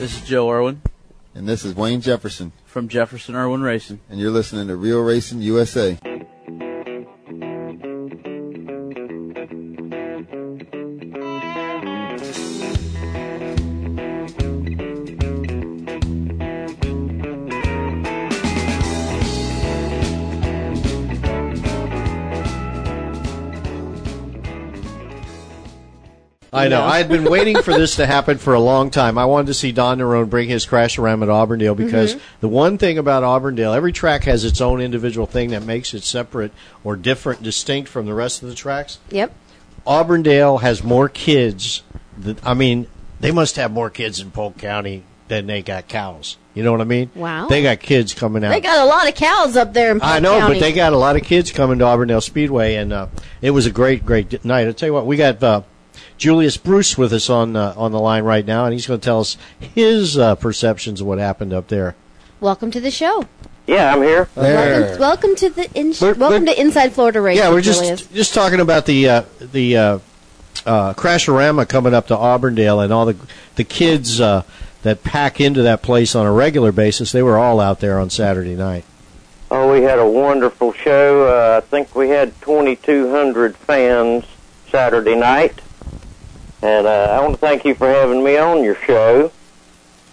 This 0.00 0.16
is 0.16 0.26
Joe 0.26 0.50
Irwin 0.50 0.80
And 1.34 1.46
this 1.46 1.62
is 1.62 1.74
Wayne 1.76 2.00
Jefferson, 2.00 2.52
from 2.64 2.88
Jefferson 2.88 3.34
Irwin 3.34 3.60
Racing. 3.60 4.00
and 4.08 4.18
you're 4.18 4.30
listening 4.30 4.68
to 4.68 4.74
Real 4.74 5.00
Racing 5.00 5.42
USA. 5.42 5.98
I 26.52 26.68
know. 26.68 26.82
I 26.82 26.98
had 26.98 27.08
been 27.08 27.24
waiting 27.24 27.62
for 27.62 27.72
this 27.72 27.96
to 27.96 28.06
happen 28.06 28.38
for 28.38 28.54
a 28.54 28.60
long 28.60 28.90
time. 28.90 29.18
I 29.18 29.24
wanted 29.24 29.46
to 29.48 29.54
see 29.54 29.70
Don 29.70 29.98
Nerone 29.98 30.28
bring 30.28 30.48
his 30.48 30.66
crash 30.66 30.98
around 30.98 31.22
at 31.22 31.28
Auburndale 31.28 31.76
because 31.76 32.16
the 32.40 32.48
one 32.48 32.76
thing 32.76 32.98
about 32.98 33.22
Auburndale, 33.22 33.72
every 33.72 33.92
track 33.92 34.24
has 34.24 34.44
its 34.44 34.60
own 34.60 34.80
individual 34.80 35.26
thing 35.26 35.50
that 35.50 35.62
makes 35.64 35.94
it 35.94 36.02
separate 36.02 36.52
or 36.82 36.96
different, 36.96 37.42
distinct 37.42 37.88
from 37.88 38.06
the 38.06 38.14
rest 38.14 38.42
of 38.42 38.48
the 38.48 38.54
tracks. 38.54 38.98
Yep. 39.10 39.32
Auburndale 39.86 40.58
has 40.58 40.82
more 40.82 41.08
kids. 41.08 41.82
That, 42.18 42.44
I 42.44 42.54
mean, 42.54 42.88
they 43.20 43.30
must 43.30 43.56
have 43.56 43.70
more 43.70 43.90
kids 43.90 44.20
in 44.20 44.30
Polk 44.30 44.58
County 44.58 45.04
than 45.28 45.46
they 45.46 45.62
got 45.62 45.86
cows. 45.86 46.36
You 46.54 46.64
know 46.64 46.72
what 46.72 46.80
I 46.80 46.84
mean? 46.84 47.10
Wow. 47.14 47.46
They 47.46 47.62
got 47.62 47.78
kids 47.78 48.12
coming 48.12 48.42
out. 48.42 48.50
They 48.50 48.60
got 48.60 48.80
a 48.80 48.84
lot 48.84 49.08
of 49.08 49.14
cows 49.14 49.56
up 49.56 49.72
there 49.72 49.92
in 49.92 50.00
Polk 50.00 50.10
I 50.10 50.18
know, 50.18 50.38
County. 50.40 50.54
but 50.54 50.60
they 50.60 50.72
got 50.72 50.92
a 50.92 50.98
lot 50.98 51.14
of 51.14 51.22
kids 51.22 51.52
coming 51.52 51.78
to 51.78 51.84
Auburndale 51.84 52.20
Speedway, 52.20 52.74
and 52.74 52.92
uh, 52.92 53.06
it 53.40 53.52
was 53.52 53.66
a 53.66 53.70
great, 53.70 54.04
great 54.04 54.44
night. 54.44 54.66
I'll 54.66 54.74
tell 54.74 54.88
you 54.88 54.92
what, 54.92 55.06
we 55.06 55.16
got 55.16 55.40
uh, 55.42 55.62
Julius 56.18 56.56
Bruce 56.56 56.96
with 56.98 57.12
us 57.12 57.30
on 57.30 57.56
uh, 57.56 57.74
on 57.76 57.92
the 57.92 58.00
line 58.00 58.24
right 58.24 58.44
now, 58.46 58.64
and 58.64 58.72
he's 58.72 58.86
going 58.86 59.00
to 59.00 59.04
tell 59.04 59.20
us 59.20 59.36
his 59.58 60.18
uh, 60.18 60.34
perceptions 60.34 61.00
of 61.00 61.06
what 61.06 61.18
happened 61.18 61.52
up 61.52 61.68
there. 61.68 61.94
Welcome 62.40 62.70
to 62.72 62.80
the 62.80 62.90
show. 62.90 63.26
Yeah, 63.66 63.92
I'm 63.94 64.02
here. 64.02 64.28
Welcome, 64.34 64.98
welcome 64.98 65.36
to 65.36 65.50
the 65.50 65.70
in- 65.74 65.94
We're- 66.00 66.14
welcome 66.18 66.44
we're- 66.44 66.54
to 66.54 66.60
Inside 66.60 66.92
Florida 66.92 67.20
Racing. 67.20 67.42
yeah, 67.44 67.50
we're 67.50 67.60
just 67.60 67.80
Julius. 67.80 68.06
just 68.06 68.34
talking 68.34 68.60
about 68.60 68.86
the 68.86 69.08
uh, 69.08 69.22
the 69.40 69.76
uh, 69.76 69.98
uh, 70.66 70.94
Crasherama 70.94 71.68
coming 71.68 71.94
up 71.94 72.06
to 72.08 72.16
Auburndale, 72.16 72.80
and 72.80 72.92
all 72.92 73.06
the 73.06 73.16
the 73.56 73.64
kids 73.64 74.20
uh, 74.20 74.42
that 74.82 75.04
pack 75.04 75.40
into 75.40 75.62
that 75.62 75.82
place 75.82 76.14
on 76.14 76.26
a 76.26 76.32
regular 76.32 76.72
basis. 76.72 77.12
They 77.12 77.22
were 77.22 77.38
all 77.38 77.60
out 77.60 77.80
there 77.80 77.98
on 78.00 78.10
Saturday 78.10 78.56
night. 78.56 78.84
Oh, 79.52 79.72
we 79.72 79.82
had 79.82 79.98
a 79.98 80.08
wonderful 80.08 80.72
show. 80.72 81.26
Uh, 81.26 81.60
I 81.62 81.66
think 81.66 81.94
we 81.96 82.08
had 82.08 82.32
2,200 82.42 83.56
fans 83.56 84.24
Saturday 84.70 85.16
night. 85.16 85.60
And 86.62 86.86
uh, 86.86 87.16
I 87.18 87.20
want 87.20 87.34
to 87.34 87.40
thank 87.40 87.64
you 87.64 87.74
for 87.74 87.88
having 87.88 88.22
me 88.22 88.36
on 88.36 88.62
your 88.62 88.74
show. 88.74 89.32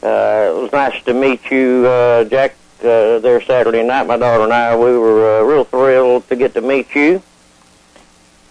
Uh, 0.01 0.49
it 0.49 0.61
was 0.61 0.71
nice 0.71 1.03
to 1.03 1.13
meet 1.13 1.51
you, 1.51 1.85
uh, 1.87 2.23
Jack, 2.25 2.55
uh, 2.81 3.19
there 3.19 3.41
Saturday 3.41 3.83
night. 3.83 4.07
My 4.07 4.17
daughter 4.17 4.43
and 4.43 4.53
I, 4.53 4.75
we 4.75 4.97
were 4.97 5.41
uh, 5.41 5.43
real 5.43 5.63
thrilled 5.65 6.27
to 6.29 6.35
get 6.35 6.53
to 6.53 6.61
meet 6.61 6.93
you. 6.95 7.21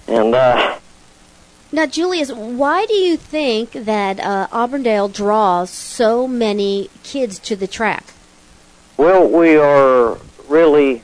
And 0.09 0.35
uh, 0.35 0.79
Now, 1.73 1.87
Julius, 1.87 2.31
why 2.33 2.87
do 2.87 2.95
you 2.95 3.17
think 3.17 3.73
that 3.73 4.21
uh, 4.21 4.49
Auburndale 4.53 5.09
draws 5.09 5.71
so 5.71 6.29
many 6.29 6.91
kids 7.03 7.39
to 7.41 7.57
the 7.57 7.67
track? 7.67 8.13
Well, 8.97 9.29
we 9.29 9.57
are 9.57 10.19
really 10.49 11.03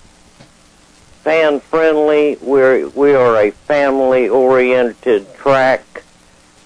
fan 1.22 1.60
friendly. 1.60 2.36
We're 2.40 2.88
we 2.88 3.14
are 3.14 3.36
a 3.36 3.50
family 3.50 4.28
oriented 4.28 5.34
track. 5.34 5.84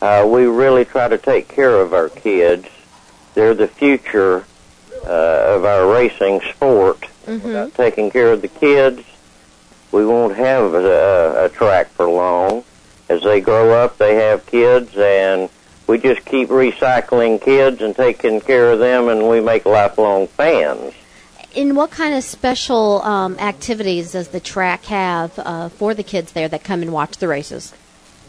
Uh, 0.06 0.24
we 0.24 0.44
really 0.44 0.84
try 0.84 1.08
to 1.08 1.18
take 1.18 1.48
care 1.48 1.80
of 1.80 1.92
our 1.92 2.08
kids. 2.08 2.68
They're 3.34 3.54
the 3.54 3.66
future 3.66 4.44
uh, 5.04 5.56
of 5.56 5.64
our 5.64 5.92
racing 5.92 6.42
sport. 6.42 7.06
Without 7.26 7.74
taking 7.74 8.12
care 8.12 8.30
of 8.30 8.40
the 8.40 8.46
kids, 8.46 9.02
we 9.90 10.06
won't 10.06 10.36
have 10.36 10.74
a, 10.74 11.46
a 11.46 11.48
track 11.48 11.88
for 11.88 12.08
long. 12.08 12.62
As 13.08 13.24
they 13.24 13.40
grow 13.40 13.72
up, 13.72 13.98
they 13.98 14.14
have 14.14 14.46
kids, 14.46 14.96
and 14.96 15.50
we 15.88 15.98
just 15.98 16.24
keep 16.24 16.50
recycling 16.50 17.42
kids 17.42 17.82
and 17.82 17.96
taking 17.96 18.40
care 18.40 18.70
of 18.70 18.78
them, 18.78 19.08
and 19.08 19.28
we 19.28 19.40
make 19.40 19.66
lifelong 19.66 20.28
fans. 20.28 20.94
In 21.52 21.74
what 21.74 21.90
kind 21.90 22.14
of 22.14 22.22
special 22.22 23.02
um, 23.02 23.36
activities 23.40 24.12
does 24.12 24.28
the 24.28 24.38
track 24.38 24.84
have 24.84 25.36
uh, 25.40 25.68
for 25.68 25.94
the 25.94 26.04
kids 26.04 26.30
there 26.30 26.46
that 26.46 26.62
come 26.62 26.80
and 26.82 26.92
watch 26.92 27.16
the 27.16 27.26
races? 27.26 27.72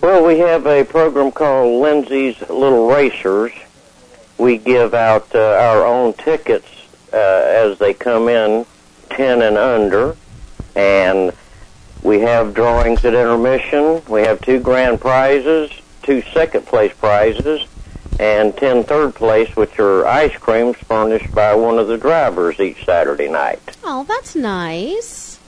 Well, 0.01 0.25
we 0.25 0.39
have 0.39 0.67
a 0.67 0.83
program 0.83 1.31
called 1.31 1.81
Lindsay's 1.81 2.39
Little 2.41 2.87
Racers. 2.87 3.51
We 4.37 4.57
give 4.59 4.93
out 4.93 5.33
uh, 5.33 5.39
our 5.39 5.85
own 5.85 6.13
tickets 6.13 6.67
uh, 7.11 7.15
as 7.15 7.79
they 7.79 7.95
come 7.95 8.29
in, 8.29 8.65
10 9.09 9.41
and 9.41 9.57
under, 9.57 10.15
and 10.75 11.33
we 12.03 12.19
have 12.19 12.53
drawings 12.53 13.03
at 13.05 13.15
intermission. 13.15 14.03
We 14.07 14.21
have 14.21 14.39
two 14.41 14.59
grand 14.59 15.01
prizes, 15.01 15.71
two 16.03 16.21
second 16.31 16.67
place 16.67 16.93
prizes, 16.93 17.65
and 18.19 18.55
10 18.55 18.83
third 18.83 19.15
place, 19.15 19.55
which 19.55 19.79
are 19.79 20.05
ice 20.05 20.37
creams 20.37 20.77
furnished 20.77 21.33
by 21.33 21.55
one 21.55 21.79
of 21.79 21.87
the 21.87 21.97
drivers 21.97 22.59
each 22.59 22.85
Saturday 22.85 23.29
night. 23.29 23.77
Oh, 23.83 24.03
that's 24.07 24.35
nice. 24.35 25.39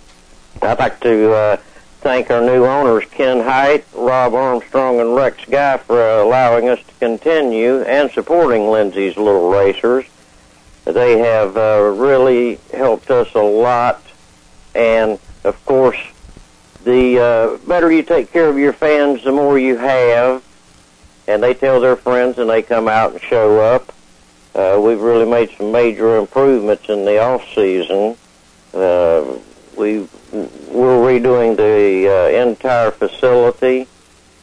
I'd 0.62 0.80
like 0.80 1.00
to 1.02 1.32
uh, 1.34 1.58
thank 2.00 2.32
our 2.32 2.42
new 2.42 2.66
owners, 2.66 3.04
Ken 3.12 3.42
Height, 3.42 3.86
Rob 3.94 4.34
Armstrong, 4.34 5.00
and 5.00 5.16
Rex 5.16 5.44
Guy, 5.46 5.78
for 5.78 6.02
uh, 6.02 6.24
allowing 6.24 6.70
us 6.70 6.80
to 6.80 6.94
continue 7.00 7.82
and 7.82 8.10
supporting 8.12 8.70
Lindsay's 8.70 9.18
Little 9.18 9.50
Racers. 9.50 10.06
They 10.86 11.20
have 11.20 11.58
uh, 11.58 11.94
really 11.96 12.60
helped 12.74 13.12
us 13.12 13.34
a 13.36 13.42
lot, 13.42 14.02
and 14.74 15.20
of 15.44 15.64
course, 15.66 16.00
the 16.86 17.20
uh, 17.20 17.68
better 17.68 17.92
you 17.92 18.04
take 18.04 18.32
care 18.32 18.48
of 18.48 18.58
your 18.58 18.74
fans, 18.74 19.24
the 19.24 19.32
more 19.32 19.60
you 19.60 19.78
have, 19.78 20.42
and 21.28 21.44
they 21.44 21.54
tell 21.54 21.82
their 21.82 21.98
friends, 21.98 22.38
and 22.38 22.50
they 22.50 22.62
come 22.62 22.88
out 22.88 23.12
and 23.12 23.22
show 23.22 23.60
up. 23.60 23.94
Uh, 24.56 24.80
we've 24.82 25.02
really 25.02 25.30
made 25.30 25.52
some 25.58 25.72
major 25.72 26.18
improvements 26.18 26.90
in 26.90 27.06
the 27.06 27.20
off 27.20 27.44
season. 27.54 28.16
Uh, 28.74 29.38
we 29.80 30.08
we're 30.32 31.00
redoing 31.00 31.56
the 31.56 32.08
uh, 32.08 32.48
entire 32.48 32.92
facility. 32.92 33.88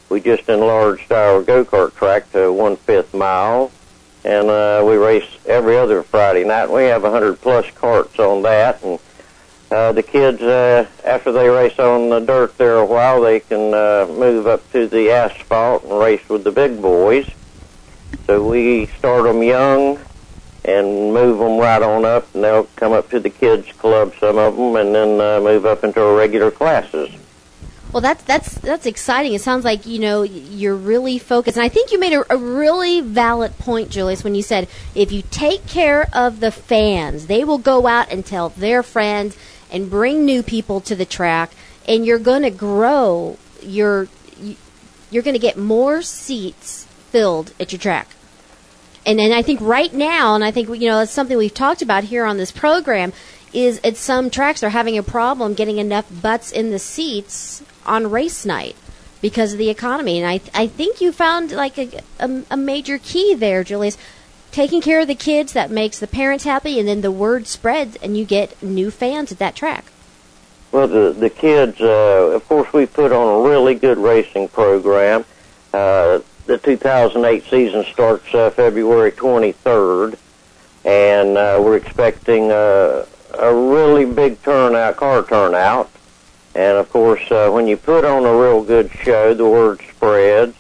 We 0.09 0.21
just 0.21 0.49
enlarged 0.49 1.13
our 1.13 1.43
go 1.43 1.65
kart 1.65 1.95
track 1.95 2.33
to 2.33 2.53
one 2.53 2.77
fifth 2.77 3.15
mile, 3.15 3.71
and 4.25 4.49
uh, 4.49 4.83
we 4.85 4.97
race 4.97 5.29
every 5.47 5.77
other 5.77 6.03
Friday 6.03 6.45
night. 6.45 6.71
We 6.71 6.85
have 6.85 7.05
a 7.05 7.11
hundred 7.11 7.41
plus 7.41 7.71
carts 7.73 8.19
on 8.19 8.43
that, 8.43 8.83
and 8.83 8.99
uh, 9.71 9.93
the 9.93 10.03
kids 10.03 10.41
uh, 10.41 10.89
after 11.05 11.31
they 11.33 11.49
race 11.49 11.79
on 11.79 12.09
the 12.09 12.21
dirt 12.21 12.57
there 12.57 12.79
a 12.79 12.87
while, 12.87 13.21
they 13.21 13.41
can 13.41 13.75
uh, 13.75 14.07
move 14.09 14.47
up 14.47 14.69
to 14.73 14.89
the 14.89 15.11
asphalt 15.11 15.85
and 15.85 15.99
race 15.99 16.27
with 16.29 16.45
the 16.45 16.53
big 16.53 16.81
boys. 16.81 17.29
So 18.27 18.43
we 18.49 18.87
start 18.87 19.25
them 19.25 19.43
young 19.43 19.99
and 20.67 21.15
move 21.15 21.39
them 21.39 21.59
right 21.59 21.83
on 21.83 22.05
up, 22.05 22.35
and 22.35 22.43
they'll 22.43 22.65
come 22.77 22.93
up 22.93 23.09
to 23.11 23.21
the 23.21 23.31
kids 23.31 23.71
club, 23.73 24.13
some 24.19 24.37
of 24.37 24.57
them, 24.57 24.77
and 24.77 24.95
then 24.95 25.21
uh, 25.21 25.41
move 25.41 25.65
up 25.65 25.85
into 25.85 26.03
our 26.03 26.17
regular 26.17 26.51
classes. 26.51 27.11
Well, 27.93 28.01
that's 28.01 28.25
that's 28.25 28.55
that's 28.59 28.85
exciting. 28.85 29.33
It 29.33 29.41
sounds 29.41 29.65
like 29.65 29.87
you 29.87 30.01
know 30.01 30.23
you're 30.23 30.75
really 30.75 31.19
focused, 31.19 31.57
and 31.57 31.65
I 31.65 31.69
think 31.69 31.93
you 31.93 32.01
made 32.01 32.13
a, 32.13 32.35
a 32.35 32.37
really 32.37 33.01
valid 33.01 33.57
point, 33.59 33.91
Julius, 33.91 34.25
when 34.25 34.35
you 34.35 34.43
said 34.43 34.69
if 34.95 35.13
you 35.13 35.23
take 35.31 35.67
care 35.67 36.09
of 36.13 36.41
the 36.41 36.51
fans, 36.51 37.27
they 37.27 37.45
will 37.45 37.59
go 37.59 37.87
out 37.87 38.11
and 38.11 38.27
tell 38.27 38.49
their 38.51 38.83
friends 38.83 39.37
and 39.71 39.89
bring 39.89 40.25
new 40.25 40.43
people 40.43 40.81
to 40.83 40.97
the 40.97 41.07
track, 41.07 41.53
and 41.89 42.05
you're 42.05 42.19
going 42.19 42.43
to 42.43 42.51
grow. 42.51 43.39
Your 43.63 44.09
you're 45.11 45.23
going 45.23 45.35
to 45.35 45.41
get 45.41 45.57
more 45.57 46.03
seats 46.03 46.85
filled 47.11 47.53
at 47.61 47.73
your 47.73 47.79
track. 47.79 48.09
And 49.07 49.21
and 49.21 49.33
I 49.33 49.41
think 49.41 49.61
right 49.63 49.95
now, 49.95 50.35
and 50.35 50.45
I 50.45 50.51
think 50.51 50.69
you 50.69 50.89
know 50.89 51.01
it's 51.01 51.13
something 51.13 51.39
we've 51.39 51.55
talked 51.55 51.81
about 51.81 52.05
here 52.05 52.25
on 52.25 52.37
this 52.37 52.51
program, 52.51 53.13
is 53.53 53.81
at 53.85 53.97
some 53.97 54.29
tracks 54.31 54.61
they're 54.61 54.71
having 54.71 54.99
a 54.99 55.03
problem 55.03 55.55
getting 55.55 55.79
enough 55.79 56.07
butts 56.21 56.51
in 56.51 56.71
the 56.71 56.81
seats 56.81 57.63
on 57.87 58.11
race 58.11 58.45
night 58.45 58.75
because 59.23 59.53
of 59.53 59.59
the 59.59 59.71
economy. 59.71 60.21
And 60.21 60.29
I 60.29 60.41
I 60.53 60.67
think 60.67 61.01
you 61.01 61.13
found 61.13 61.53
like 61.53 61.79
a, 61.79 62.03
a, 62.19 62.43
a 62.51 62.57
major 62.57 62.99
key 62.99 63.35
there, 63.35 63.63
Julius. 63.63 63.97
Taking 64.51 64.81
care 64.81 65.01
of 65.01 65.07
the 65.07 65.15
kids 65.15 65.53
that 65.53 65.71
makes 65.71 65.99
the 65.99 66.07
parents 66.07 66.45
happy, 66.45 66.81
and 66.81 66.89
then 66.89 67.03
the 67.03 67.11
word 67.11 67.47
spreads, 67.47 67.97
and 67.97 68.17
you 68.17 68.25
get 68.25 68.61
new 68.63 68.91
fans 68.91 69.31
at 69.31 69.39
that 69.39 69.55
track. 69.55 69.85
Well, 70.73 70.89
the 70.89 71.13
the 71.13 71.31
kids, 71.31 71.81
uh, 71.81 72.33
of 72.35 72.49
course, 72.49 72.73
we 72.73 72.87
put 72.87 73.13
on 73.13 73.45
a 73.45 73.49
really 73.49 73.75
good 73.75 73.99
racing 73.99 74.49
program. 74.49 75.25
Uh, 75.73 76.21
the 76.47 76.59
2008 76.59 77.45
season 77.51 77.85
starts 77.85 78.33
uh, 78.33 78.51
February 78.51 79.11
23rd, 79.11 80.17
and 80.85 81.37
uh, 81.37 81.61
we're 81.61 81.77
expecting 81.77 82.53
uh, 82.53 83.05
a 83.39 83.55
really 83.55 84.05
big 84.05 84.41
turnout, 84.43 84.97
car 84.97 85.25
turnout. 85.25 85.91
And 86.55 86.79
of 86.79 86.89
course, 86.91 87.31
uh, 87.31 87.51
when 87.51 87.67
you 87.67 87.77
put 87.77 88.05
on 88.05 88.25
a 88.25 88.35
real 88.35 88.63
good 88.63 88.91
show, 88.91 89.35
the 89.35 89.45
word 89.45 89.81
spreads, 89.91 90.57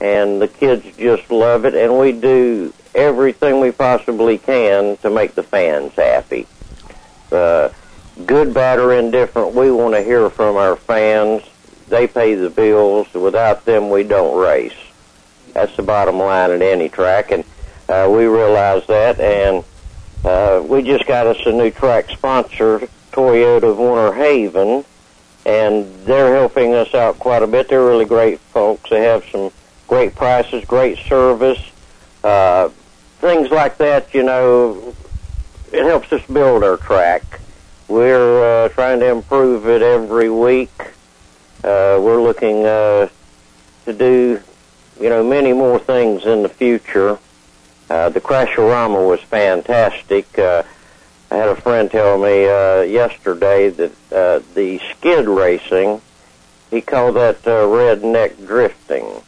and 0.00 0.40
the 0.40 0.48
kids 0.48 0.84
just 0.96 1.30
love 1.30 1.66
it. 1.66 1.74
And 1.74 1.98
we 1.98 2.12
do 2.12 2.72
everything 2.94 3.60
we 3.60 3.70
possibly 3.70 4.38
can 4.38 4.96
to 4.98 5.10
make 5.10 5.34
the 5.34 5.42
fans 5.42 5.92
happy. 5.92 6.46
Uh, 7.30 7.68
good, 8.24 8.54
bad, 8.54 8.78
or 8.78 8.94
indifferent, 8.94 9.54
we 9.54 9.70
want 9.70 9.94
to 9.94 10.02
hear 10.02 10.30
from 10.30 10.56
our 10.56 10.76
fans. 10.76 11.42
They 11.88 12.06
pay 12.06 12.34
the 12.34 12.50
bills. 12.50 13.12
Without 13.12 13.66
them, 13.66 13.90
we 13.90 14.02
don't 14.02 14.36
race. 14.38 14.72
That's 15.54 15.74
the 15.76 15.82
bottom 15.82 16.18
line 16.18 16.50
at 16.50 16.60
any 16.60 16.88
track, 16.88 17.30
and 17.30 17.44
uh, 17.88 18.08
we 18.10 18.26
realize 18.26 18.86
that. 18.88 19.18
And 19.20 19.64
uh, 20.24 20.62
we 20.66 20.82
just 20.82 21.06
got 21.06 21.26
us 21.26 21.38
a 21.46 21.52
new 21.52 21.70
track 21.70 22.10
sponsor, 22.10 22.80
Toyota 23.12 23.70
of 23.70 23.78
Winter 23.78 24.12
Haven, 24.12 24.84
and 25.46 25.94
they're 26.04 26.34
helping 26.34 26.74
us 26.74 26.94
out 26.94 27.18
quite 27.18 27.42
a 27.42 27.46
bit. 27.46 27.68
They're 27.68 27.84
really 27.84 28.04
great 28.04 28.40
folks. 28.40 28.90
They 28.90 29.02
have 29.02 29.24
some 29.30 29.50
great 29.86 30.14
prices, 30.14 30.64
great 30.64 30.98
service, 30.98 31.60
uh, 32.22 32.68
things 33.20 33.50
like 33.50 33.78
that. 33.78 34.12
You 34.12 34.24
know, 34.24 34.94
it 35.72 35.84
helps 35.84 36.12
us 36.12 36.24
build 36.26 36.64
our 36.64 36.76
track. 36.78 37.22
We're 37.86 38.64
uh, 38.64 38.68
trying 38.70 39.00
to 39.00 39.10
improve 39.10 39.68
it 39.68 39.82
every 39.82 40.30
week. 40.30 40.72
Uh, 41.62 42.00
we're 42.00 42.22
looking 42.22 42.64
uh, 42.64 43.08
to 43.84 43.92
do, 43.92 44.40
you 45.00 45.08
know, 45.08 45.22
many 45.24 45.52
more 45.52 45.78
things 45.78 46.24
in 46.24 46.42
the 46.42 46.48
future. 46.48 47.18
Uh, 47.90 48.08
the 48.08 48.20
Crasherama 48.20 49.06
was 49.06 49.20
fantastic. 49.20 50.38
Uh, 50.38 50.62
I 51.30 51.36
had 51.36 51.48
a 51.48 51.56
friend 51.56 51.90
tell 51.90 52.18
me 52.18 52.46
uh, 52.46 52.82
yesterday 52.82 53.68
that 53.70 53.92
uh, 54.12 54.40
the 54.54 54.80
skid 54.90 55.26
racing, 55.26 56.00
he 56.70 56.80
called 56.80 57.16
that 57.16 57.46
uh, 57.46 57.66
redneck 57.66 58.46
drifting. 58.46 59.22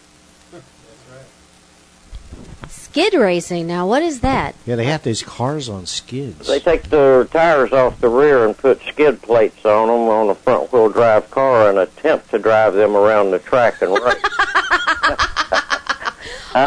Skid 2.69 3.13
racing. 3.13 3.67
Now, 3.67 3.87
what 3.87 4.03
is 4.03 4.21
that? 4.21 4.55
Yeah, 4.65 4.77
they 4.77 4.85
have 4.85 5.03
these 5.03 5.23
cars 5.23 5.69
on 5.69 5.85
skids. 5.85 6.47
They 6.47 6.61
take 6.61 6.85
the 6.85 7.29
tires 7.31 7.73
off 7.73 8.01
the 8.01 8.09
rear 8.09 8.47
and 8.47 8.57
put 8.57 8.81
skid 8.85 9.21
plates 9.21 9.67
on 9.67 9.89
them 9.89 10.09
on 10.09 10.31
a 10.31 10.35
front 10.35 10.73
wheel 10.73 10.89
drive 10.89 11.31
car 11.31 11.69
and 11.69 11.79
attempt 11.79 12.31
to 12.31 12.39
drive 12.39 12.73
them 12.73 12.97
around 12.97 13.33
the 13.33 13.39
track 13.39 13.83
and 13.83 13.93
race. 13.93 14.17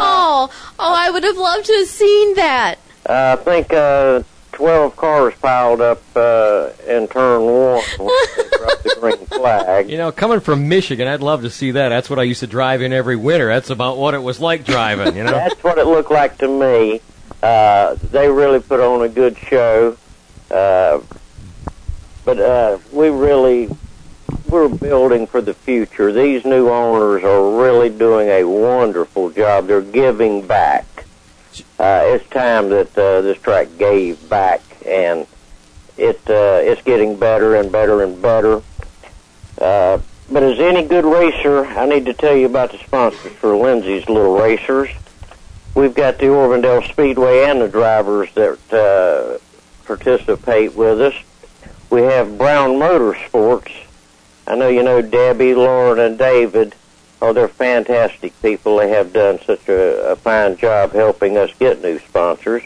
oh, 0.02 0.50
oh, 0.78 0.94
I 0.96 1.10
would 1.10 1.24
have 1.24 1.36
loved 1.36 1.66
to 1.66 1.72
have 1.72 1.88
seen 1.88 2.34
that. 2.34 2.76
Uh, 3.06 3.36
I 3.38 3.42
think 3.42 3.72
uh, 3.72 4.22
12 4.52 4.96
cars 4.96 5.34
piled 5.40 5.80
up 5.80 6.02
uh, 6.14 6.68
in 6.86 7.08
turn 7.08 7.42
one 7.42 7.82
when 7.98 8.08
they 8.36 8.58
dropped 8.58 8.82
the 8.84 8.96
green 9.00 9.26
flag. 9.26 9.90
You 9.90 9.96
know, 9.96 10.12
coming 10.12 10.40
from 10.40 10.68
Michigan, 10.68 11.08
I'd 11.08 11.22
love 11.22 11.42
to 11.42 11.50
see 11.50 11.70
that. 11.72 11.88
That's 11.88 12.10
what 12.10 12.18
I 12.18 12.24
used 12.24 12.40
to 12.40 12.46
drive 12.46 12.82
in 12.82 12.92
every 12.92 13.16
winter. 13.16 13.48
That's 13.48 13.70
about 13.70 13.96
what 13.96 14.14
it 14.14 14.22
was 14.22 14.38
like 14.38 14.64
driving, 14.64 15.16
you 15.16 15.24
know? 15.24 15.30
That's 15.30 15.62
what 15.64 15.78
it 15.78 15.86
looked 15.86 16.10
like 16.10 16.38
to 16.38 16.48
me. 16.48 17.00
Uh, 17.42 17.94
they 18.10 18.28
really 18.28 18.60
put 18.60 18.80
on 18.80 19.02
a 19.02 19.08
good 19.08 19.38
show. 19.38 19.96
Uh, 20.50 21.00
but 22.24 22.38
uh, 22.38 22.78
we 22.92 23.08
really, 23.08 23.70
we're 24.50 24.68
building 24.68 25.26
for 25.26 25.40
the 25.40 25.54
future. 25.54 26.12
These 26.12 26.44
new 26.44 26.68
owners 26.68 27.22
are 27.22 27.62
really 27.62 27.88
doing 27.88 28.28
a 28.28 28.44
wonderful 28.44 29.30
job. 29.30 29.66
They're 29.66 29.80
giving 29.80 30.46
back. 30.46 30.86
Uh, 31.78 32.02
it's 32.04 32.28
time 32.30 32.68
that 32.70 32.96
uh, 32.98 33.20
this 33.20 33.38
track 33.38 33.68
gave 33.78 34.28
back, 34.28 34.60
and 34.86 35.26
it 35.96 36.20
uh, 36.28 36.60
it's 36.62 36.82
getting 36.82 37.16
better 37.16 37.54
and 37.54 37.70
better 37.70 38.02
and 38.02 38.20
better. 38.20 38.62
Uh, 39.60 39.98
but 40.30 40.42
as 40.42 40.58
any 40.58 40.86
good 40.86 41.04
racer, 41.04 41.64
I 41.64 41.86
need 41.86 42.06
to 42.06 42.14
tell 42.14 42.34
you 42.34 42.46
about 42.46 42.72
the 42.72 42.78
sponsors 42.78 43.32
for 43.32 43.56
Lindsay's 43.56 44.08
Little 44.08 44.38
Racers. 44.38 44.90
We've 45.74 45.94
got 45.94 46.18
the 46.18 46.32
Auburndale 46.32 46.82
Speedway 46.82 47.44
and 47.44 47.60
the 47.60 47.68
drivers 47.68 48.32
that 48.34 48.72
uh, 48.72 49.38
participate 49.86 50.74
with 50.74 51.00
us. 51.00 51.14
We 51.90 52.02
have 52.02 52.38
Brown 52.38 52.70
Motorsports. 52.70 53.72
I 54.50 54.56
know 54.56 54.66
you 54.66 54.82
know 54.82 55.00
Debbie, 55.00 55.54
Lauren, 55.54 56.00
and 56.00 56.18
David. 56.18 56.74
Oh, 57.22 57.32
they're 57.32 57.46
fantastic 57.46 58.32
people. 58.42 58.78
They 58.78 58.88
have 58.88 59.12
done 59.12 59.38
such 59.46 59.68
a, 59.68 60.10
a 60.10 60.16
fine 60.16 60.56
job 60.56 60.90
helping 60.90 61.36
us 61.36 61.52
get 61.60 61.80
new 61.80 62.00
sponsors. 62.00 62.64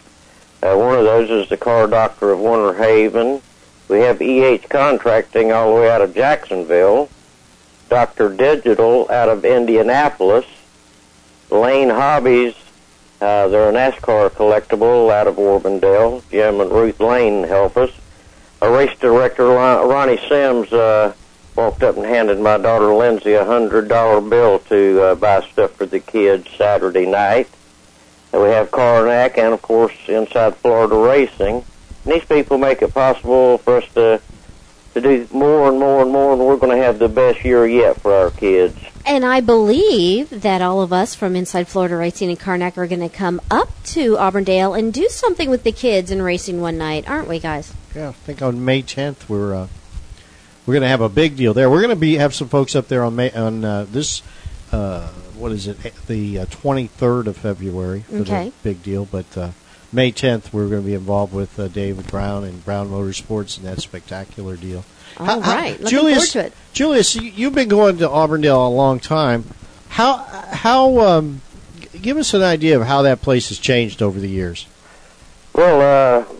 Uh, 0.62 0.76
one 0.76 0.98
of 0.98 1.04
those 1.04 1.28
is 1.28 1.50
the 1.50 1.58
car 1.58 1.86
doctor 1.86 2.30
of 2.30 2.40
Winter 2.40 2.72
Haven. 2.72 3.42
We 3.88 3.98
have 3.98 4.22
EH 4.22 4.66
Contracting 4.70 5.52
all 5.52 5.74
the 5.74 5.80
way 5.82 5.90
out 5.90 6.00
of 6.00 6.14
Jacksonville. 6.14 7.10
Dr. 7.90 8.34
Digital 8.34 9.06
out 9.10 9.28
of 9.28 9.44
Indianapolis. 9.44 10.46
Lane 11.50 11.90
Hobbies, 11.90 12.54
uh, 13.20 13.48
they're 13.48 13.68
a 13.68 13.72
NASCAR 13.74 14.30
collectible 14.30 15.12
out 15.12 15.26
of 15.26 15.38
Auburndale. 15.38 16.22
Jim 16.30 16.62
and 16.62 16.70
Ruth 16.72 16.98
Lane 16.98 17.44
help 17.44 17.76
us. 17.76 17.90
Our 18.62 18.72
race 18.72 18.98
director, 18.98 19.44
Lon- 19.44 19.86
Ronnie 19.86 20.18
Sims, 20.30 20.72
uh, 20.72 21.12
walked 21.56 21.82
up 21.82 21.96
and 21.96 22.04
handed 22.04 22.40
my 22.40 22.58
daughter 22.58 22.92
Lindsay 22.94 23.32
a 23.34 23.44
hundred 23.44 23.88
dollar 23.88 24.20
bill 24.20 24.58
to 24.60 25.02
uh, 25.02 25.14
buy 25.14 25.40
stuff 25.42 25.72
for 25.72 25.86
the 25.86 26.00
kids 26.00 26.48
Saturday 26.56 27.06
night. 27.06 27.48
And 28.32 28.42
we 28.42 28.48
have 28.48 28.70
Karnak 28.70 29.38
and 29.38 29.54
of 29.54 29.62
course 29.62 29.94
Inside 30.08 30.56
Florida 30.56 30.96
Racing. 30.96 31.64
And 32.04 32.14
these 32.14 32.24
people 32.24 32.58
make 32.58 32.82
it 32.82 32.92
possible 32.92 33.58
for 33.58 33.78
us 33.78 33.88
to 33.94 34.20
to 34.94 35.00
do 35.00 35.26
more 35.32 35.68
and 35.68 35.78
more 35.78 36.02
and 36.02 36.12
more, 36.12 36.32
and 36.32 36.40
we're 36.40 36.56
going 36.56 36.76
to 36.76 36.82
have 36.82 36.98
the 36.98 37.08
best 37.08 37.44
year 37.44 37.66
yet 37.66 38.00
for 38.00 38.14
our 38.14 38.30
kids. 38.30 38.78
And 39.04 39.24
I 39.24 39.40
believe 39.40 40.30
that 40.42 40.62
all 40.62 40.80
of 40.80 40.92
us 40.92 41.14
from 41.14 41.36
Inside 41.36 41.68
Florida 41.68 41.96
Racing 41.96 42.30
and 42.30 42.38
Karnak 42.38 42.78
are 42.78 42.86
going 42.86 43.00
to 43.00 43.08
come 43.08 43.40
up 43.50 43.70
to 43.86 44.16
Auburndale 44.16 44.72
and 44.72 44.94
do 44.94 45.08
something 45.08 45.50
with 45.50 45.64
the 45.64 45.72
kids 45.72 46.10
in 46.10 46.22
racing 46.22 46.60
one 46.60 46.78
night, 46.78 47.08
aren't 47.08 47.28
we, 47.28 47.38
guys? 47.40 47.74
Yeah, 47.94 48.10
I 48.10 48.12
think 48.12 48.40
on 48.40 48.64
May 48.64 48.82
10th 48.82 49.28
we're 49.28 49.54
uh, 49.54 49.66
we're 50.66 50.74
going 50.74 50.82
to 50.82 50.88
have 50.88 51.00
a 51.00 51.08
big 51.08 51.36
deal 51.36 51.54
there. 51.54 51.68
We're 51.70 51.80
going 51.82 51.90
to 51.94 52.00
be 52.00 52.14
have 52.16 52.34
some 52.34 52.48
folks 52.48 52.74
up 52.74 52.88
there 52.88 53.04
on 53.04 53.16
May 53.16 53.30
on 53.32 53.64
uh, 53.64 53.86
this 53.90 54.22
uh, 54.72 55.08
what 55.36 55.52
is 55.52 55.66
it 55.66 55.78
the 56.06 56.40
uh, 56.40 56.46
23rd 56.46 57.26
of 57.26 57.36
February 57.36 58.00
for 58.02 58.16
Okay. 58.16 58.48
the 58.48 58.52
big 58.62 58.82
deal, 58.82 59.04
but 59.04 59.36
uh, 59.36 59.50
May 59.92 60.10
10th 60.12 60.52
we're 60.52 60.68
going 60.68 60.82
to 60.82 60.86
be 60.86 60.94
involved 60.94 61.32
with 61.32 61.58
uh, 61.58 61.68
David 61.68 62.06
Brown 62.08 62.44
and 62.44 62.64
Brown 62.64 62.88
Motorsports 62.88 63.58
in 63.58 63.64
that 63.64 63.80
spectacular 63.80 64.56
deal. 64.56 64.84
All 65.18 65.26
How- 65.26 65.40
how- 65.40 65.54
right. 65.56 65.72
Looking 65.80 65.86
Julius, 65.98 66.32
forward 66.32 66.48
to 66.50 66.52
it. 66.52 66.58
Julius, 66.72 67.14
you, 67.16 67.22
you've 67.30 67.54
been 67.54 67.68
going 67.68 67.98
to 67.98 68.08
Auburndale 68.10 68.66
a 68.66 68.68
long 68.68 68.98
time. 69.00 69.44
How 69.90 70.16
how 70.16 70.98
um, 71.00 71.40
give 72.02 72.16
us 72.16 72.34
an 72.34 72.42
idea 72.42 72.80
of 72.80 72.86
how 72.86 73.02
that 73.02 73.22
place 73.22 73.48
has 73.50 73.58
changed 73.58 74.02
over 74.02 74.18
the 74.18 74.28
years. 74.28 74.66
Well, 75.54 75.80
uh, 75.80 76.33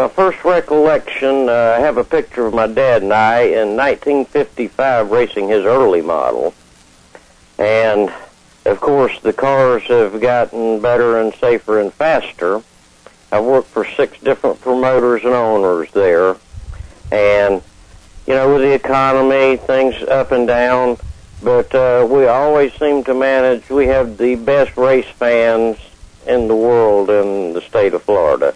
my 0.00 0.08
first 0.08 0.42
recollection, 0.44 1.50
uh, 1.50 1.74
I 1.76 1.80
have 1.80 1.98
a 1.98 2.04
picture 2.04 2.46
of 2.46 2.54
my 2.54 2.66
dad 2.66 3.02
and 3.02 3.12
I 3.12 3.40
in 3.42 3.76
1955 3.76 5.10
racing 5.10 5.48
his 5.48 5.66
early 5.66 6.00
model. 6.00 6.54
And, 7.58 8.10
of 8.64 8.80
course, 8.80 9.20
the 9.20 9.34
cars 9.34 9.82
have 9.88 10.18
gotten 10.18 10.80
better 10.80 11.20
and 11.20 11.34
safer 11.34 11.80
and 11.80 11.92
faster. 11.92 12.62
I've 13.30 13.44
worked 13.44 13.68
for 13.68 13.84
six 13.84 14.18
different 14.20 14.62
promoters 14.62 15.22
and 15.22 15.34
owners 15.34 15.90
there. 15.90 16.36
And, 17.12 17.60
you 18.26 18.32
know, 18.32 18.54
with 18.54 18.62
the 18.62 18.72
economy, 18.72 19.58
things 19.58 20.02
up 20.04 20.32
and 20.32 20.46
down, 20.46 20.96
but 21.42 21.74
uh, 21.74 22.06
we 22.10 22.24
always 22.24 22.72
seem 22.72 23.04
to 23.04 23.12
manage. 23.12 23.68
We 23.68 23.88
have 23.88 24.16
the 24.16 24.36
best 24.36 24.78
race 24.78 25.08
fans 25.08 25.76
in 26.26 26.48
the 26.48 26.56
world 26.56 27.10
in 27.10 27.52
the 27.52 27.60
state 27.60 27.92
of 27.92 28.02
Florida. 28.04 28.54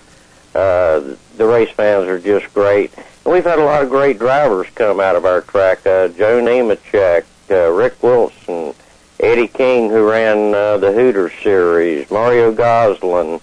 Uh, 0.54 1.16
the 1.36 1.46
race 1.46 1.70
fans 1.70 2.06
are 2.06 2.18
just 2.18 2.52
great. 2.54 2.92
And 2.96 3.32
we've 3.32 3.44
had 3.44 3.58
a 3.58 3.64
lot 3.64 3.82
of 3.82 3.90
great 3.90 4.18
drivers 4.18 4.68
come 4.74 5.00
out 5.00 5.16
of 5.16 5.24
our 5.24 5.40
track. 5.40 5.86
Uh, 5.86 6.08
Joe 6.08 6.40
Nemechek, 6.40 7.24
uh, 7.50 7.70
Rick 7.70 8.02
Wilson, 8.02 8.74
Eddie 9.18 9.48
King, 9.48 9.90
who 9.90 10.08
ran 10.08 10.54
uh, 10.54 10.78
the 10.78 10.92
Hooters 10.92 11.32
series, 11.42 12.10
Mario 12.10 12.52
Gosselin, 12.52 13.40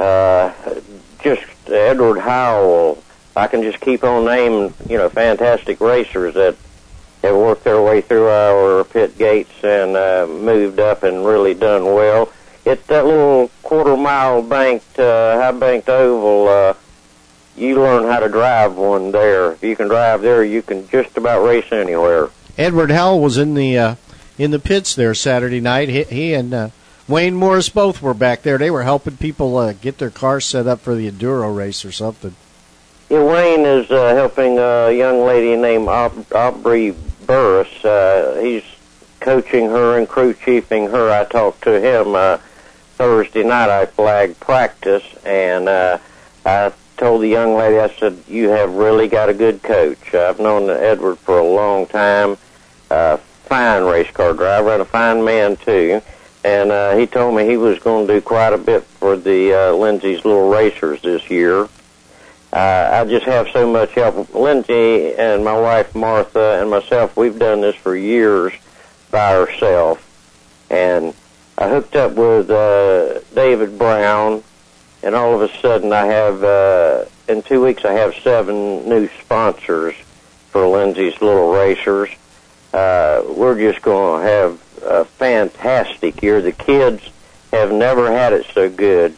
uh, 0.00 0.52
just 1.20 1.44
Edward 1.68 2.20
Howell. 2.20 3.02
I 3.36 3.46
can 3.46 3.62
just 3.62 3.80
keep 3.80 4.02
on 4.04 4.24
naming, 4.24 4.74
you 4.88 4.96
know, 4.96 5.08
fantastic 5.08 5.80
racers 5.80 6.34
that 6.34 6.56
have 7.22 7.36
worked 7.36 7.64
their 7.64 7.82
way 7.82 8.00
through 8.00 8.28
our 8.28 8.84
pit 8.84 9.18
gates 9.18 9.52
and 9.62 9.96
uh, 9.96 10.26
moved 10.28 10.78
up 10.78 11.02
and 11.02 11.26
really 11.26 11.54
done 11.54 11.84
well. 11.84 12.32
It's 12.64 12.86
that 12.86 13.04
little 13.04 13.50
quarter 13.68 13.98
mile 13.98 14.40
banked, 14.40 14.98
uh, 14.98 15.36
high 15.36 15.52
banked 15.52 15.90
oval. 15.90 16.48
Uh, 16.48 16.74
you 17.54 17.78
learn 17.78 18.04
how 18.04 18.18
to 18.18 18.28
drive 18.30 18.74
one 18.76 19.10
there. 19.12 19.52
If 19.52 19.62
you 19.62 19.76
can 19.76 19.88
drive 19.88 20.22
there, 20.22 20.42
you 20.42 20.62
can 20.62 20.88
just 20.88 21.18
about 21.18 21.44
race 21.44 21.70
anywhere. 21.70 22.30
Edward 22.56 22.90
Howell 22.90 23.20
was 23.20 23.36
in 23.36 23.52
the 23.52 23.76
uh, 23.76 23.94
in 24.38 24.52
the 24.52 24.58
pits 24.58 24.94
there 24.94 25.12
Saturday 25.12 25.60
night. 25.60 25.90
He, 25.90 26.04
he 26.04 26.32
and 26.32 26.54
uh, 26.54 26.68
Wayne 27.06 27.34
Morris 27.34 27.68
both 27.68 28.00
were 28.00 28.14
back 28.14 28.40
there. 28.40 28.56
They 28.56 28.70
were 28.70 28.84
helping 28.84 29.18
people 29.18 29.58
uh, 29.58 29.74
get 29.74 29.98
their 29.98 30.08
cars 30.10 30.46
set 30.46 30.66
up 30.66 30.80
for 30.80 30.94
the 30.94 31.10
enduro 31.10 31.54
race 31.54 31.84
or 31.84 31.92
something. 31.92 32.36
Yeah, 33.10 33.22
Wayne 33.22 33.66
is 33.66 33.90
uh, 33.90 34.14
helping 34.14 34.58
a 34.58 34.90
young 34.92 35.26
lady 35.26 35.60
named 35.60 35.88
Aub- 35.88 36.32
Aubrey 36.34 36.94
Burris. 37.26 37.84
Uh, 37.84 38.38
he's 38.40 38.64
coaching 39.20 39.66
her 39.66 39.98
and 39.98 40.08
crew 40.08 40.32
chiefing 40.32 40.90
her. 40.90 41.10
I 41.10 41.24
talked 41.24 41.64
to 41.64 41.78
him 41.78 42.14
uh, 42.14 42.38
Thursday 42.98 43.44
night. 43.44 43.70
I 43.70 43.86
flagged 43.86 44.40
practice, 44.40 45.04
and 45.24 45.68
uh, 45.68 45.98
I 46.44 46.72
told 46.96 47.22
the 47.22 47.28
young 47.28 47.54
lady, 47.54 47.78
I 47.78 47.88
said, 47.88 48.18
"You 48.26 48.48
have 48.48 48.74
really 48.74 49.06
got 49.06 49.28
a 49.28 49.34
good 49.34 49.62
coach. 49.62 50.12
I've 50.12 50.40
known 50.40 50.68
Edward 50.68 51.18
for 51.18 51.38
a 51.38 51.46
long 51.46 51.86
time. 51.86 52.36
Uh, 52.90 53.16
fine 53.16 53.84
race 53.84 54.10
car 54.10 54.34
driver 54.34 54.70
and 54.70 54.82
a 54.82 54.84
fine 54.84 55.24
man 55.24 55.56
too." 55.56 56.02
And 56.44 56.72
uh, 56.72 56.96
he 56.96 57.06
told 57.06 57.36
me 57.36 57.46
he 57.46 57.56
was 57.56 57.78
going 57.78 58.06
to 58.06 58.14
do 58.14 58.20
quite 58.20 58.52
a 58.52 58.58
bit 58.58 58.82
for 58.82 59.16
the 59.16 59.54
uh, 59.54 59.72
Lindsay's 59.74 60.24
Little 60.24 60.50
Racers 60.50 61.00
this 61.02 61.30
year. 61.30 61.68
Uh, 62.52 62.88
I 62.92 63.04
just 63.04 63.26
have 63.26 63.48
so 63.52 63.70
much 63.70 63.92
help. 63.92 64.34
Lindsay 64.34 65.14
and 65.14 65.44
my 65.44 65.58
wife 65.58 65.94
Martha 65.94 66.58
and 66.60 66.70
myself, 66.70 67.16
we've 67.16 67.38
done 67.38 67.60
this 67.60 67.76
for 67.76 67.94
years 67.94 68.52
by 69.10 69.36
ourselves. 69.36 70.02
And 70.70 71.14
I 71.60 71.68
hooked 71.68 71.96
up 71.96 72.12
with 72.12 72.50
uh, 72.50 73.18
David 73.34 73.78
Brown, 73.78 74.44
and 75.02 75.16
all 75.16 75.34
of 75.34 75.42
a 75.42 75.52
sudden 75.58 75.92
I 75.92 76.06
have, 76.06 76.44
uh, 76.44 77.04
in 77.26 77.42
two 77.42 77.64
weeks, 77.64 77.84
I 77.84 77.94
have 77.94 78.14
seven 78.14 78.88
new 78.88 79.08
sponsors 79.20 79.96
for 80.50 80.68
Lindsay's 80.68 81.20
Little 81.20 81.50
Racers. 81.52 82.10
Uh, 82.72 83.22
we're 83.26 83.58
just 83.58 83.82
going 83.82 84.22
to 84.22 84.28
have 84.28 84.62
a 84.84 85.04
fantastic 85.04 86.22
year. 86.22 86.40
The 86.40 86.52
kids 86.52 87.10
have 87.52 87.72
never 87.72 88.12
had 88.12 88.32
it 88.32 88.46
so 88.54 88.70
good. 88.70 89.16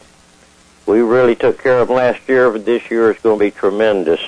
We 0.87 1.01
really 1.01 1.35
took 1.35 1.61
care 1.61 1.79
of 1.79 1.89
them 1.89 1.97
last 1.97 2.27
year, 2.27 2.49
but 2.49 2.65
this 2.65 2.89
year 2.89 3.11
is 3.11 3.19
going 3.19 3.37
to 3.37 3.45
be 3.45 3.51
tremendous. 3.51 4.19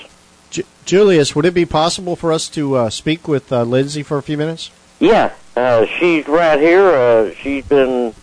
Ju- 0.52 0.66
Julius, 0.86 1.36
would 1.36 1.46
it 1.46 1.56
be 1.56 1.66
possible 1.66 2.16
for 2.16 2.32
us 2.32 2.48
to 2.50 2.76
uh, 2.76 2.90
speak 2.92 3.28
with 3.28 3.52
uh, 3.52 3.64
Lindsay 3.64 4.04
for 4.04 4.20
a 4.20 4.22
few 4.22 4.38
minutes? 4.38 4.70
Yeah, 5.00 5.34
uh, 5.56 5.86
she's 6.00 6.28
right 6.28 6.60
here. 6.60 6.88
Uh, 6.88 7.32
she's 7.36 7.66
been 7.66 8.14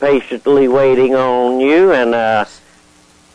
patiently 0.00 0.68
waiting 0.68 1.14
on 1.14 1.60
you, 1.60 1.92
and 1.92 2.14
uh, 2.14 2.44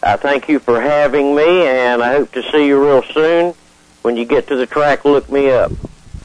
I 0.01 0.17
thank 0.17 0.47
you 0.49 0.59
for 0.59 0.79
having 0.79 1.35
me, 1.35 1.65
and 1.67 2.01
I 2.03 2.13
hope 2.13 2.31
to 2.33 2.43
see 2.51 2.67
you 2.67 2.83
real 2.83 3.03
soon. 3.03 3.53
When 4.01 4.17
you 4.17 4.25
get 4.25 4.47
to 4.47 4.55
the 4.55 4.65
track, 4.65 5.05
look 5.05 5.29
me 5.31 5.49
up. 5.49 5.71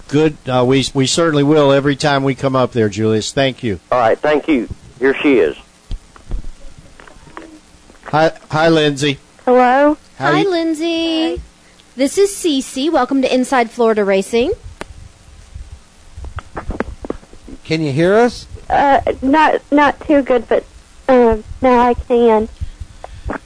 Good. 0.08 0.36
Uh, 0.48 0.64
we 0.66 0.84
we 0.94 1.06
certainly 1.06 1.44
will 1.44 1.70
every 1.70 1.94
time 1.94 2.24
we 2.24 2.34
come 2.34 2.56
up 2.56 2.72
there, 2.72 2.88
Julius. 2.88 3.32
Thank 3.32 3.62
you. 3.62 3.78
All 3.92 3.98
right, 4.00 4.18
thank 4.18 4.48
you. 4.48 4.68
Here 4.98 5.14
she 5.14 5.38
is. 5.38 5.56
Hi, 8.06 8.32
hi, 8.50 8.68
Lindsay. 8.68 9.18
Hello? 9.44 9.98
How 10.16 10.32
Hi, 10.32 10.40
you- 10.40 10.50
Lindsay. 10.50 11.42
This 11.94 12.16
is 12.16 12.30
Cece. 12.30 12.90
Welcome 12.90 13.22
to 13.22 13.32
Inside 13.34 13.70
Florida 13.70 14.04
Racing. 14.04 14.52
Can 17.68 17.82
you 17.82 17.92
hear 17.92 18.14
us? 18.14 18.46
Uh, 18.70 19.02
not 19.20 19.60
not 19.70 20.00
too 20.00 20.22
good, 20.22 20.48
but 20.48 20.64
um, 21.06 21.44
now 21.60 21.80
I 21.80 21.92
can. 21.92 22.48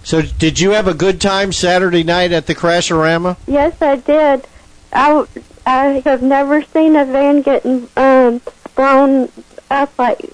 So, 0.04 0.22
did 0.22 0.60
you 0.60 0.70
have 0.70 0.86
a 0.86 0.94
good 0.94 1.20
time 1.20 1.50
Saturday 1.50 2.04
night 2.04 2.30
at 2.30 2.46
the 2.46 2.54
Crasherama? 2.54 3.36
Yes, 3.48 3.82
I 3.82 3.96
did. 3.96 4.46
I, 4.92 5.26
I 5.66 6.02
have 6.04 6.22
never 6.22 6.62
seen 6.62 6.94
a 6.94 7.04
van 7.04 7.42
getting 7.42 7.88
um, 7.96 8.40
blown 8.76 9.28
up 9.72 9.98
like 9.98 10.30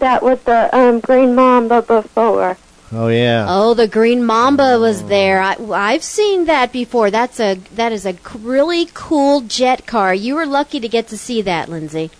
that 0.00 0.22
with 0.22 0.44
the 0.44 0.68
um, 0.76 1.00
Green 1.00 1.34
Mamba 1.34 1.80
before. 1.80 2.58
Oh 2.92 3.08
yeah. 3.08 3.46
Oh, 3.48 3.72
the 3.72 3.88
Green 3.88 4.22
Mamba 4.22 4.78
was 4.78 5.04
there. 5.04 5.40
I, 5.40 5.56
I've 5.72 6.04
seen 6.04 6.44
that 6.44 6.72
before. 6.72 7.10
That's 7.10 7.40
a 7.40 7.54
that 7.74 7.90
is 7.90 8.04
a 8.04 8.12
c- 8.12 8.38
really 8.38 8.86
cool 8.92 9.40
jet 9.40 9.86
car. 9.86 10.14
You 10.14 10.34
were 10.34 10.44
lucky 10.44 10.78
to 10.78 10.88
get 10.90 11.08
to 11.08 11.16
see 11.16 11.40
that, 11.40 11.70
Lindsay. 11.70 12.10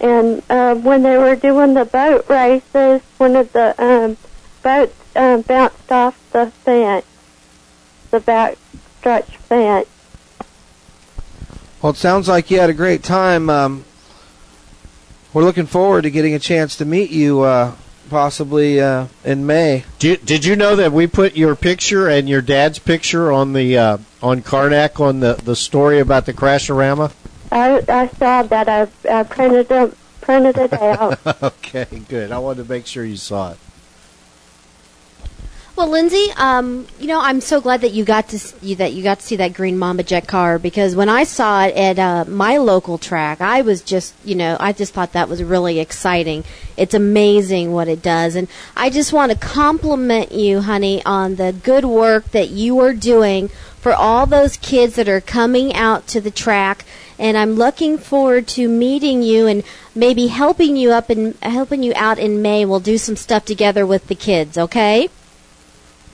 And 0.00 0.42
uh, 0.48 0.74
when 0.76 1.02
they 1.02 1.16
were 1.16 1.34
doing 1.34 1.74
the 1.74 1.84
boat 1.84 2.28
races, 2.28 3.02
one 3.18 3.34
of 3.34 3.52
the 3.52 3.74
um, 3.82 4.16
boats 4.62 4.94
um, 5.16 5.42
bounced 5.42 5.90
off 5.90 6.30
the 6.30 6.50
fence, 6.50 7.06
the 8.10 8.20
back 8.20 8.58
stretch 8.98 9.36
fence. 9.38 9.88
Well, 11.82 11.92
it 11.92 11.96
sounds 11.96 12.28
like 12.28 12.50
you 12.50 12.60
had 12.60 12.70
a 12.70 12.74
great 12.74 13.02
time. 13.02 13.50
Um, 13.50 13.84
we're 15.32 15.44
looking 15.44 15.66
forward 15.66 16.02
to 16.02 16.10
getting 16.10 16.34
a 16.34 16.38
chance 16.38 16.76
to 16.76 16.84
meet 16.84 17.10
you, 17.10 17.42
uh, 17.42 17.74
possibly 18.08 18.80
uh, 18.80 19.06
in 19.24 19.46
May. 19.46 19.84
Did 19.98 20.20
you, 20.20 20.26
did 20.26 20.44
you 20.44 20.56
know 20.56 20.76
that 20.76 20.92
we 20.92 21.06
put 21.06 21.36
your 21.36 21.54
picture 21.54 22.08
and 22.08 22.28
your 22.28 22.40
dad's 22.40 22.78
picture 22.78 23.30
on 23.30 23.52
the 23.52 23.78
uh, 23.78 23.98
on 24.22 24.42
Karnak 24.42 25.00
on 25.00 25.20
the, 25.20 25.34
the 25.34 25.54
story 25.54 26.00
about 26.00 26.26
the 26.26 26.32
Crasherama? 26.32 27.12
I, 27.50 27.82
I 27.88 28.08
saw 28.08 28.42
that. 28.42 28.68
I, 28.68 28.88
I 29.10 29.22
printed 29.22 29.70
it, 29.70 29.94
printed 30.20 30.56
it 30.58 30.72
out. 30.72 31.18
okay, 31.42 31.86
good. 32.08 32.32
I 32.32 32.38
wanted 32.38 32.64
to 32.64 32.68
make 32.68 32.86
sure 32.86 33.04
you 33.04 33.16
saw 33.16 33.52
it. 33.52 33.58
Well, 35.76 35.90
Lindsay, 35.90 36.26
um, 36.36 36.88
you 36.98 37.06
know, 37.06 37.20
I'm 37.20 37.40
so 37.40 37.60
glad 37.60 37.82
that 37.82 37.92
you 37.92 38.04
got 38.04 38.30
to 38.30 38.36
s- 38.36 38.52
you, 38.60 38.74
that 38.76 38.94
you 38.94 39.04
got 39.04 39.20
to 39.20 39.24
see 39.24 39.36
that 39.36 39.54
green 39.54 39.78
Mamba 39.78 40.02
jet 40.02 40.26
car 40.26 40.58
because 40.58 40.96
when 40.96 41.08
I 41.08 41.22
saw 41.22 41.66
it 41.66 41.76
at 41.76 42.00
uh, 42.00 42.24
my 42.28 42.56
local 42.56 42.98
track, 42.98 43.40
I 43.40 43.62
was 43.62 43.80
just, 43.82 44.12
you 44.24 44.34
know, 44.34 44.56
I 44.58 44.72
just 44.72 44.92
thought 44.92 45.12
that 45.12 45.28
was 45.28 45.40
really 45.40 45.78
exciting. 45.78 46.42
It's 46.76 46.94
amazing 46.94 47.70
what 47.70 47.86
it 47.86 48.02
does, 48.02 48.34
and 48.34 48.48
I 48.76 48.90
just 48.90 49.12
want 49.12 49.30
to 49.30 49.38
compliment 49.38 50.32
you, 50.32 50.62
honey, 50.62 51.00
on 51.06 51.36
the 51.36 51.52
good 51.52 51.84
work 51.84 52.32
that 52.32 52.48
you 52.50 52.80
are 52.80 52.92
doing 52.92 53.46
for 53.80 53.94
all 53.94 54.26
those 54.26 54.56
kids 54.56 54.96
that 54.96 55.08
are 55.08 55.20
coming 55.20 55.72
out 55.74 56.08
to 56.08 56.20
the 56.20 56.32
track. 56.32 56.84
And 57.18 57.36
I'm 57.36 57.54
looking 57.54 57.98
forward 57.98 58.46
to 58.48 58.68
meeting 58.68 59.22
you 59.22 59.46
and 59.46 59.64
maybe 59.94 60.28
helping 60.28 60.76
you 60.76 60.92
up 60.92 61.10
and 61.10 61.34
helping 61.42 61.82
you 61.82 61.92
out 61.96 62.18
in 62.18 62.42
May. 62.42 62.64
We'll 62.64 62.80
do 62.80 62.98
some 62.98 63.16
stuff 63.16 63.44
together 63.44 63.84
with 63.84 64.06
the 64.06 64.14
kids, 64.14 64.56
okay? 64.56 65.08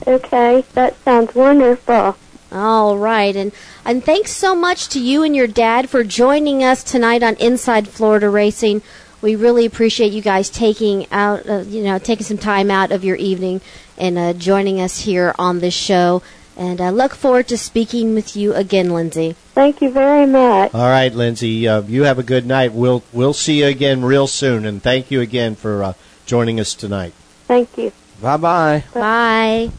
Okay, 0.07 0.63
that 0.73 0.95
sounds 1.03 1.35
wonderful. 1.35 2.17
All 2.51 2.97
right, 2.97 3.35
and 3.35 3.51
and 3.83 4.03
thanks 4.03 4.31
so 4.31 4.55
much 4.55 4.87
to 4.89 4.99
you 4.99 5.23
and 5.23 5.35
your 5.35 5.47
dad 5.47 5.89
for 5.89 6.03
joining 6.03 6.63
us 6.63 6.83
tonight 6.83 7.23
on 7.23 7.35
Inside 7.35 7.87
Florida 7.87 8.29
Racing. 8.29 8.81
We 9.21 9.35
really 9.35 9.65
appreciate 9.65 10.13
you 10.13 10.21
guys 10.21 10.49
taking 10.49 11.07
out, 11.11 11.47
uh, 11.49 11.63
you 11.67 11.83
know, 11.83 11.97
taking 11.97 12.25
some 12.25 12.37
time 12.37 12.69
out 12.69 12.91
of 12.91 13.03
your 13.03 13.15
evening 13.15 13.61
and 13.97 14.17
uh, 14.17 14.33
joining 14.33 14.79
us 14.79 15.01
here 15.01 15.33
on 15.39 15.59
this 15.59 15.73
show. 15.73 16.21
And 16.55 16.79
I 16.79 16.91
look 16.91 17.15
forward 17.15 17.47
to 17.47 17.57
speaking 17.57 18.13
with 18.13 18.35
you 18.35 18.53
again, 18.53 18.91
Lindsay. 18.91 19.35
Thank 19.55 19.81
you 19.81 19.89
very 19.89 20.25
much. 20.25 20.73
All 20.73 20.89
right, 20.89 21.13
Lindsay. 21.13 21.65
Uh, 21.65 21.81
you 21.83 22.03
have 22.03 22.19
a 22.19 22.23
good 22.23 22.45
night. 22.45 22.73
We'll 22.73 23.03
we'll 23.13 23.33
see 23.33 23.59
you 23.59 23.67
again 23.67 24.03
real 24.03 24.27
soon, 24.27 24.65
and 24.65 24.83
thank 24.83 25.09
you 25.09 25.21
again 25.21 25.55
for 25.55 25.81
uh, 25.81 25.93
joining 26.25 26.59
us 26.59 26.75
tonight. 26.75 27.13
Thank 27.47 27.77
you. 27.77 27.93
Bye 28.21 28.35
bye. 28.35 28.83
Bye. 28.93 29.71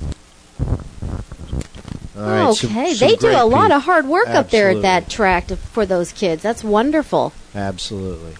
All 2.17 2.23
right, 2.23 2.49
okay, 2.49 2.95
some 2.95 3.09
they 3.09 3.17
do 3.17 3.29
a 3.29 3.45
lot 3.45 3.65
people. 3.65 3.73
of 3.73 3.83
hard 3.83 4.07
work 4.07 4.29
up 4.29 4.49
there 4.49 4.71
at 4.71 4.81
that 4.81 5.11
track 5.11 5.49
to, 5.49 5.57
for 5.57 5.85
those 5.85 6.11
kids. 6.13 6.43
That's 6.43 6.65
wonderful. 6.65 7.35
Absolutely. 7.55 8.35